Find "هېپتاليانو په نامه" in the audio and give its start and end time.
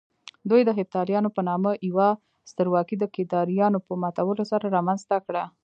0.79-1.71